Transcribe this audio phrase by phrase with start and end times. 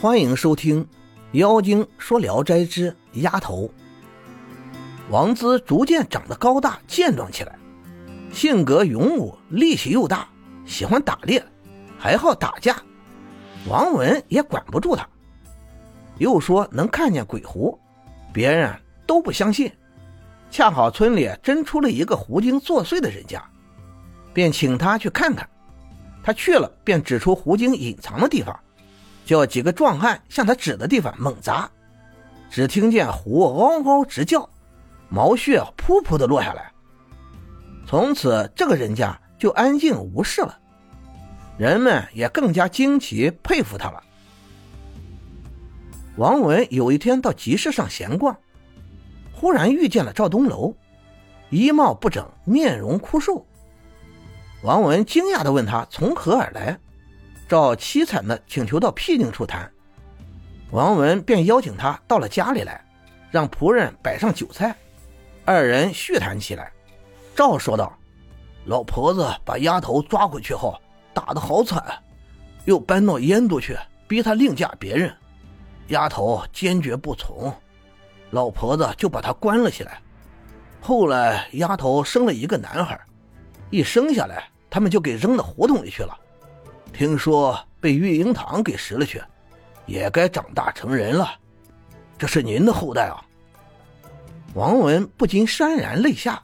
[0.00, 0.82] 欢迎收听
[1.32, 3.64] 《妖精说聊斋之丫头》。
[5.10, 7.58] 王姿逐渐长得高大健壮起来，
[8.32, 10.26] 性格勇武，力气又大，
[10.64, 11.44] 喜欢打猎，
[11.98, 12.82] 还好打架。
[13.68, 15.06] 王文也管不住他，
[16.16, 17.78] 又说能看见鬼狐，
[18.32, 18.74] 别人
[19.06, 19.70] 都不相信。
[20.50, 23.44] 恰好村里真出了一个狐精作祟的人家，
[24.32, 25.46] 便请他去看看。
[26.22, 28.58] 他去了，便指出狐精隐藏的地方。
[29.30, 31.70] 叫几个壮汉向他指的地方猛砸，
[32.50, 34.50] 只听见虎嗷嗷直叫，
[35.08, 36.72] 毛屑噗噗的落下来。
[37.86, 40.58] 从此，这个人家就安静无事了，
[41.56, 44.02] 人们也更加惊奇佩服他了。
[46.16, 48.36] 王文有一天到集市上闲逛，
[49.32, 50.74] 忽然遇见了赵东楼，
[51.50, 53.46] 衣帽不整，面容枯瘦。
[54.64, 56.76] 王文惊讶的问他从何而来。
[57.50, 59.68] 赵凄惨的请求到僻静处谈，
[60.70, 62.80] 王文便邀请他到了家里来，
[63.28, 64.72] 让仆人摆上酒菜，
[65.44, 66.70] 二人叙谈起来。
[67.34, 67.92] 赵说道
[68.66, 70.80] ：“老婆子把丫头抓回去后，
[71.12, 71.84] 打得好惨，
[72.66, 73.76] 又搬到燕都去，
[74.06, 75.12] 逼她另嫁别人。
[75.88, 77.52] 丫头坚决不从，
[78.30, 80.00] 老婆子就把她关了起来。
[80.80, 83.00] 后来丫头生了一个男孩，
[83.70, 86.16] 一生下来，他们就给扔到胡同里去了。”
[86.92, 89.22] 听说被玉英堂给食了去，
[89.86, 91.28] 也该长大成人了。
[92.18, 93.24] 这是您的后代啊！
[94.54, 96.42] 王文不禁潸然泪下，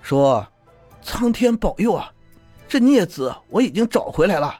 [0.00, 0.46] 说
[1.02, 2.12] ：“苍天保佑啊！
[2.68, 4.54] 这孽子我已经找回来了。”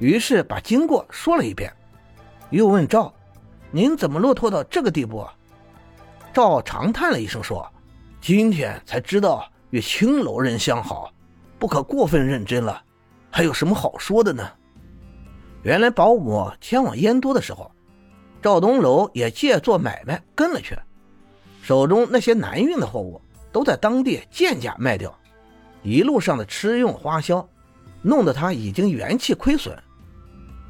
[0.00, 1.72] 于是把经过说了一遍，
[2.50, 3.14] 又问赵
[3.70, 5.24] ：“您怎么落拓到这个地步？”
[6.34, 7.70] 赵长叹了一声说
[8.20, 11.12] ：“今天才知道与青楼人相好，
[11.58, 12.82] 不可过分认真了。”
[13.32, 14.46] 还有什么好说的呢？
[15.62, 17.72] 原来保姆前往燕都的时候，
[18.42, 20.76] 赵东楼也借做买卖跟了去，
[21.62, 23.18] 手中那些难运的货物
[23.50, 25.18] 都在当地贱价卖掉，
[25.82, 27.48] 一路上的吃用花销，
[28.02, 29.76] 弄得他已经元气亏损。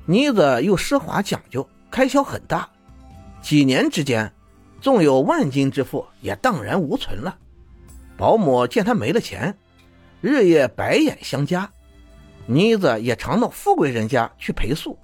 [0.07, 2.69] 妮子又奢华讲究，开销很大，
[3.41, 4.33] 几年之间，
[4.81, 7.37] 纵有万金之富也荡然无存了。
[8.17, 9.59] 保姆见他没了钱，
[10.21, 11.69] 日夜白眼相加。
[12.47, 14.99] 妮子也常到富贵人家去陪宿，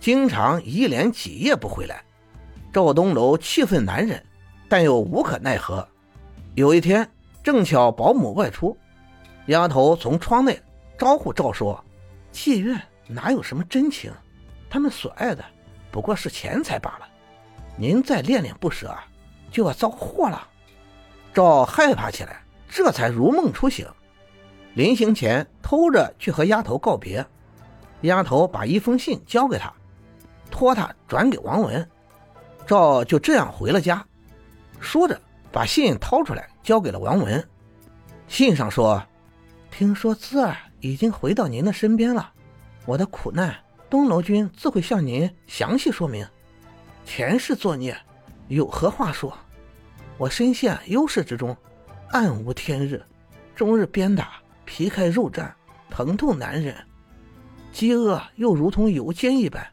[0.00, 2.02] 经常一连几夜不回来。
[2.72, 4.24] 赵东楼气愤难忍，
[4.68, 5.86] 但又无可奈何。
[6.54, 7.08] 有一天，
[7.42, 8.76] 正巧保姆外出，
[9.46, 10.60] 丫头从窗内
[10.98, 11.84] 招呼赵说
[12.32, 14.12] ：“妓院哪有什么真情？
[14.68, 15.44] 他们所爱的
[15.90, 17.08] 不过是钱财罢了。
[17.76, 18.92] 您再恋恋不舍，
[19.50, 20.48] 就要遭祸了。”
[21.34, 23.86] 赵害怕起来，这才如梦初醒。
[24.74, 27.24] 临行前偷着去和丫头告别，
[28.02, 29.72] 丫头把一封信交给他，
[30.50, 31.88] 托他转给王文。
[32.66, 34.04] 赵就这样回了家，
[34.80, 35.20] 说着
[35.52, 37.48] 把信掏出来交给了王文。
[38.26, 39.00] 信上说
[39.70, 42.32] ：“听说姿儿已经回到您的身边了，
[42.84, 43.54] 我的苦难，
[43.88, 46.26] 东楼君自会向您详细说明。
[47.04, 47.96] 前世作孽，
[48.48, 49.32] 有何话说？
[50.16, 51.56] 我深陷忧世之中，
[52.10, 53.04] 暗无天日，
[53.54, 54.32] 终日鞭打。”
[54.64, 55.50] 皮开肉绽，
[55.90, 56.74] 疼痛难忍，
[57.72, 59.66] 饥饿又如同油煎一般，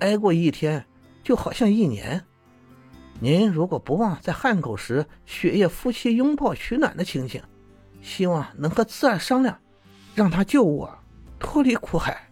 [0.00, 0.84] 挨过一天
[1.22, 2.24] 就好像一年。
[3.20, 7.42] 您如果不忘在汉口时雪夜夫妻拥抱取暖的情形，
[8.00, 9.58] 希望能和姿儿商量，
[10.14, 10.96] 让他救我
[11.38, 12.28] 脱离苦海。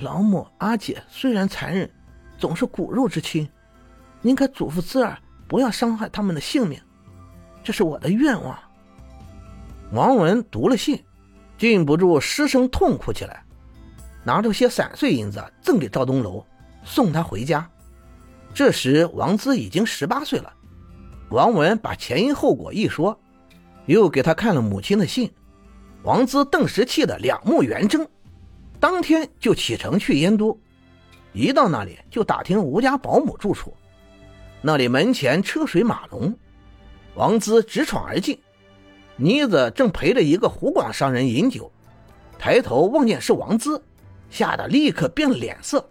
[0.00, 1.88] 老母阿姐虽然残忍，
[2.36, 3.48] 总是骨肉之亲，
[4.20, 6.80] 您可嘱咐姿儿不要伤害他们的性命，
[7.62, 8.58] 这是我的愿望。
[9.92, 11.04] 王文读了信。
[11.58, 13.44] 禁不住失声痛哭起来，
[14.22, 16.46] 拿出些散碎银子赠给赵东楼，
[16.84, 17.68] 送他回家。
[18.54, 20.52] 这时王姿已经十八岁了。
[21.30, 23.18] 王文把前因后果一说，
[23.86, 25.30] 又给他看了母亲的信。
[26.04, 28.06] 王姿顿时气得两目圆睁，
[28.78, 30.58] 当天就启程去燕都。
[31.32, 33.74] 一到那里就打听吴家保姆住处，
[34.62, 36.34] 那里门前车水马龙，
[37.16, 38.38] 王姿直闯而进。
[39.20, 41.70] 妮子正陪着一个湖广商人饮酒，
[42.38, 43.82] 抬头望见是王姿，
[44.30, 45.84] 吓得立刻变了脸色。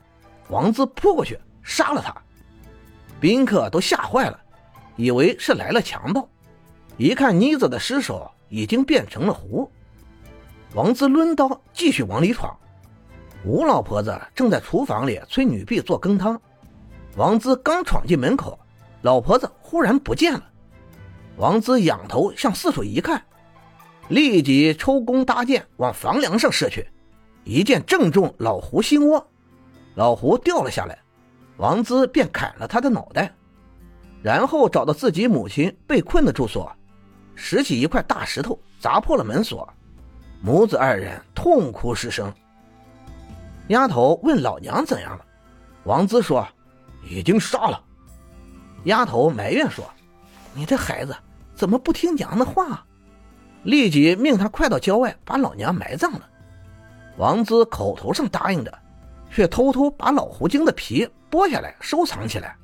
[0.48, 2.16] 王姿扑过去杀了他，
[3.20, 4.40] 宾客都吓坏了，
[4.96, 6.26] 以为是来了强盗。
[6.96, 9.70] 一看妮子的尸首已经变成了湖，
[10.74, 12.58] 王姿抡刀继续往里闯。
[13.44, 16.40] 吴老婆子正在厨房里催女婢做羹汤，
[17.18, 18.58] 王姿刚闯进门口，
[19.02, 20.44] 老婆子忽然不见了。
[21.38, 23.24] 王姿仰头向四处一看，
[24.10, 26.88] 立即抽弓搭箭往房梁上射去，
[27.44, 29.26] 一箭正中老胡心窝，
[29.96, 30.98] 老胡掉了下来。
[31.58, 33.34] 王子便砍了他的脑袋，
[34.22, 36.72] 然后找到自己母亲被困的住所，
[37.34, 39.68] 拾起一块大石头砸破了门锁，
[40.42, 42.32] 母子二人痛哭失声。
[43.70, 45.26] 丫头问老娘怎样了，
[45.84, 46.48] 王子说
[47.10, 47.84] ：“已经杀了。”
[48.86, 49.84] 丫头埋怨说
[50.54, 51.16] ：“你这孩子
[51.58, 52.86] 怎么不听娘的话？”
[53.64, 56.30] 立即命他快到郊外把老娘埋葬了。
[57.18, 58.72] 王滋口头上答应着，
[59.30, 62.56] 却偷偷把老狐精的皮剥下来收藏起来，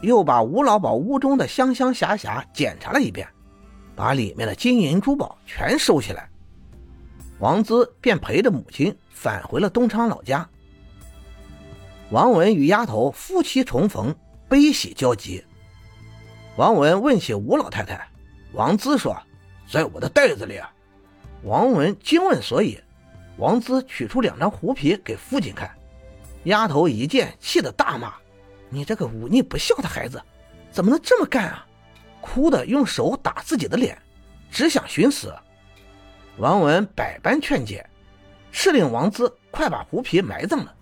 [0.00, 3.28] 又把吴老宝屋中的香香匣匣检查了一遍，
[3.94, 6.28] 把里面的金银珠宝全收起来。
[7.38, 10.48] 王滋便陪着母亲返回了东昌老家。
[12.10, 14.14] 王文与丫头夫妻重逢，
[14.48, 15.44] 悲喜交集。
[16.56, 18.06] 王文问起吴老太太，
[18.52, 19.16] 王滋说
[19.68, 20.60] ：“在我的袋子里。”
[21.42, 22.80] 王文惊问所以。
[23.36, 25.68] 王滋取出两张狐皮给父亲看，
[26.44, 28.14] 丫头一见，气得大骂
[28.70, 30.22] ：“你这个忤逆不孝的孩子，
[30.70, 31.66] 怎么能这么干啊！”
[32.22, 34.00] 哭的用手打自己的脸，
[34.52, 35.34] 只想寻死。
[36.38, 37.84] 王文百般劝解，
[38.52, 40.72] 敕令王滋快把狐皮埋葬了。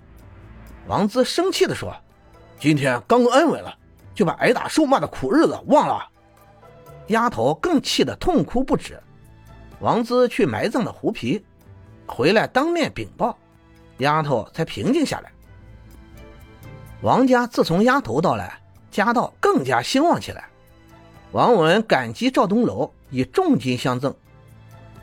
[0.87, 1.97] 王滋生气地说
[2.61, 3.75] ：“今天刚安稳了，
[4.15, 6.09] 就把挨打受骂的苦日子忘了。”
[7.09, 9.01] 丫头更气得痛哭不止。
[9.81, 11.45] 王滋去埋葬了狐皮。
[12.07, 13.39] 回来当面禀报，
[13.99, 15.33] 丫头才平静下来。
[17.01, 18.61] 王家自从丫头到来，
[18.91, 20.45] 家道更加兴旺起来。
[21.31, 24.15] 王文感激赵东楼以重金相赠，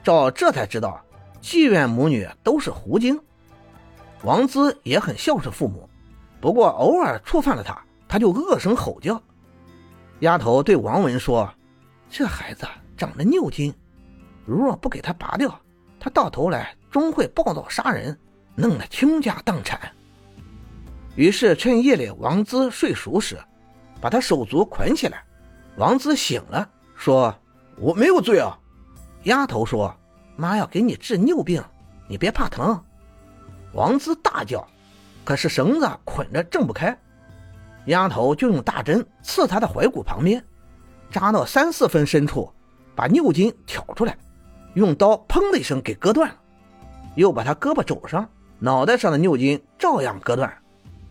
[0.03, 1.01] 赵这才知道
[1.41, 3.19] 妓院母女都是狐精。
[4.23, 5.89] 王滋也很孝顺父母，
[6.39, 9.21] 不过偶尔触犯了他，他就恶声吼叫。
[10.19, 11.49] 丫头对王文说
[12.11, 12.67] ：“这孩子
[12.97, 13.73] 长得拗筋，
[14.45, 15.57] 如若不给他拔掉，
[15.97, 18.17] 他到头来……”终会暴躁杀人，
[18.55, 19.79] 弄得倾家荡产。
[21.15, 23.37] 于是趁夜里王姿睡熟时，
[24.01, 25.23] 把他手足捆起来。
[25.77, 27.31] 王姿醒了，说
[27.77, 28.57] ：“我没有罪啊。”
[29.25, 29.95] 丫头说
[30.35, 31.63] ：“妈要给你治拗病，
[32.07, 32.83] 你别怕疼。”
[33.73, 34.67] 王姿大叫，
[35.23, 36.99] 可是绳子捆着挣不开。
[37.85, 40.43] 丫头就用大针刺他的怀骨旁边，
[41.09, 42.51] 扎到三四分深处，
[42.95, 44.17] 把拗筋挑出来，
[44.73, 46.35] 用刀砰的一声给割断了。
[47.15, 48.29] 又把他胳膊肘上、
[48.59, 50.53] 脑袋上的拗筋照样割断，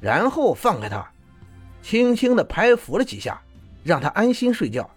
[0.00, 1.06] 然后放开他，
[1.82, 3.40] 轻轻地拍抚了几下，
[3.82, 4.88] 让他安心睡觉。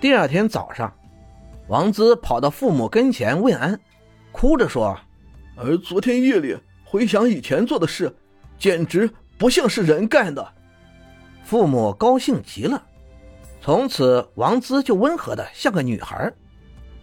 [0.00, 0.94] 第二天早上，
[1.68, 3.78] 王滋跑到父母跟前问安，
[4.30, 4.96] 哭着说
[5.56, 8.14] ：“而昨天夜里回想以前做的事，
[8.56, 10.52] 简直不像是人干的。”
[11.44, 12.84] 父母高兴极了，
[13.60, 16.32] 从此王姿就温和的像个女孩，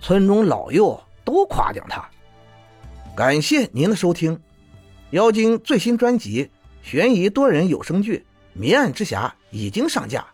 [0.01, 2.09] 村中老幼都夸奖他。
[3.15, 4.35] 感谢您的收听，
[5.11, 6.49] 《妖精》最新专辑
[6.81, 8.17] 悬疑多人有声剧
[8.59, 10.25] 《迷案之侠》已经上架，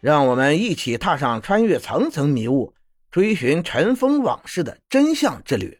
[0.00, 2.74] 让我们一起踏上穿越层层迷雾、
[3.10, 5.78] 追寻尘封往事的真相之旅。